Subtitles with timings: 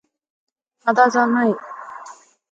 [0.79, 1.55] 肌寒い。